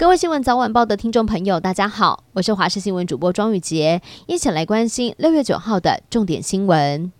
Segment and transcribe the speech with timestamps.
[0.00, 7.12] 各位新闻早晚报的听众朋友，大家好，我是华视新闻主播庄宇杰，一起来关心六月九号的重点新闻。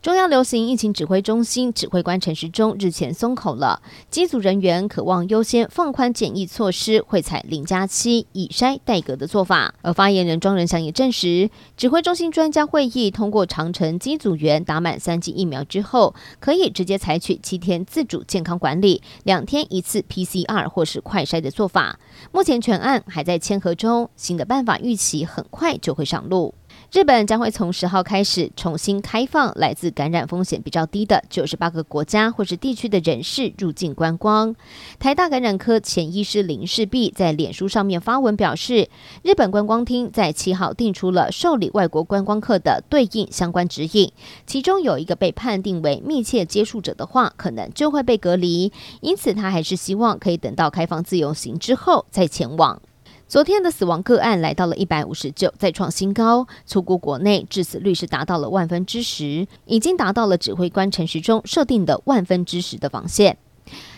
[0.00, 9.74] 中央流行疫情指挥中心指挥官陈时中日前松口了，机组人员可望优先放宽检疫措施，会采零加七以筛代隔的做法。
[9.82, 21.98] 而发言人庄人祥也证实，指挥中心专家会议通过长程机组员打满三剂疫苗之后，可以直接采取七天自主健康管理，两天一次 PCR 或是快筛的做法。
[22.30, 26.54] 目前全案还在签核中，新的办法预期很快就会上路。
[26.90, 34.56] 日本将会从十号开始重新开放来自感染风险比较低的九十八个国家或是地区的人士入境观光。
[34.98, 38.88] 台大感染科前医师林世璧在脸书上面发文表示，
[39.22, 44.10] 日本观光厅在七号定出了受理外国观光客的对应相关指引，
[44.46, 48.72] 其中有一个被判定为密切接触者的话，可能就会被隔离。
[49.02, 52.80] 因此，他还是希望可以等到开放自由行之后再前往。
[53.28, 56.48] 昨天的死亡个案来到了一百五十九，再创新高。
[56.64, 63.36] 粗估国内致死率是达到了万分之十，已经达到了指挥官陈时中设定的万分之十的防线。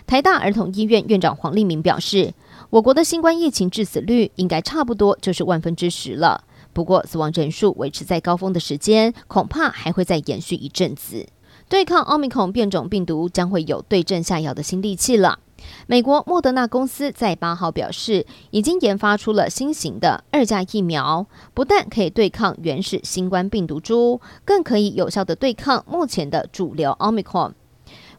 [0.05, 2.34] 台大儿童医院院长黄立明表示，
[2.70, 6.42] 我国的新冠疫情致死率应该差不多就是万分之十了。
[6.72, 11.28] 不过，死亡人数维持在高峰的时间，恐怕还会再延续一阵子。
[11.69, 15.39] 对抗奥密克戎变种病毒，将会有对症下药的新利器了。
[15.86, 27.55] 美国莫德纳公司在八号表示，已经研发出了新型的二价疫苗，不但可以对抗原始新冠病毒株，更可以有效地对抗目前的主流奥密克戎。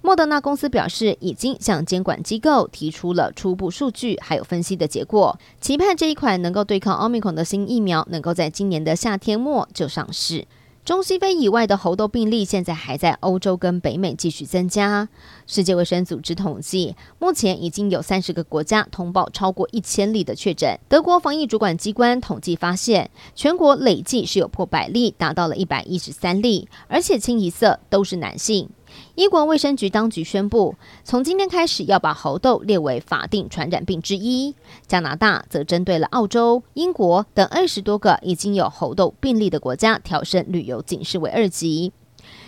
[0.04, 10.48] 莫德纳公司表示，已经向监管机构提出了初步数据，还有分析的结果，期盼这一款能够对抗奥密克戎的新疫苗，能够在今年的夏天末就上市。
[10.84, 15.08] 中西非以外的猴痘病例现在还在欧洲跟北美继续增加。
[15.46, 20.80] 世界卫生组织统计，目前已经有三十个国家通报超过一千例的确诊。
[20.90, 28.68] 德国防疫主管机关统计发现，全国累计是有破百例，达到了一百一十三例，而且清一色都是男性。
[29.16, 34.56] 英国卫生局当局宣布，从今天开始要把猴痘列为法定传染病之一。
[34.88, 41.92] 加拿大则针对了澳洲、英国等二十多个已经有猴痘病例的国家，调升旅游警示为二级。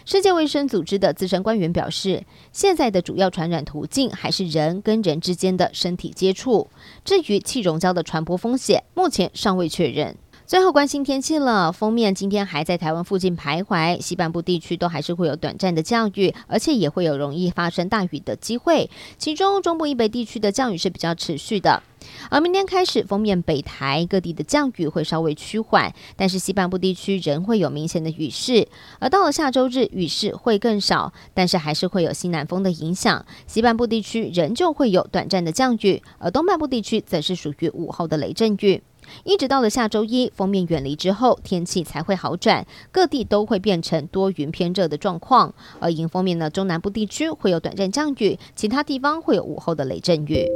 [0.05, 6.67] 世界卫生组织的资深官员表示，现在的主要传染途径还是人跟人之间的身体接触。
[7.03, 10.15] 至于气溶胶的传播风险，目前尚未确认。
[10.53, 18.87] 最后关心天气了，锋面今天还在台湾附近徘徊，西半部地区都还是会有短暂的降雨，而且也会有容易发生大雨的机会。
[19.17, 21.81] 其中中部以北地区的降雨是比较持续的，
[22.29, 28.67] 而明天开始锋面北台各地的降雨会稍微趋缓，但是西半部地区仍会有明显的雨势。
[28.99, 38.83] 而到了下周日，雨势会更少，但是还是会有西南风的影响，西半部地区仍旧会有短暂的降雨，而东半部地区则是属于午后的雷阵雨。
[39.23, 45.53] 一直到了下周一，锋面远离之后，天气才会好转，各地都会变成多云偏热的状况。
[45.79, 50.47] 而迎风面呢，中南部地区会有短暂降雨，其他地方会有午后的雷阵雨。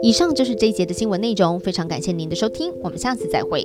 [0.00, 3.64] 以上就是这一节的新闻内容，非常感谢您的收听，我们下次再会。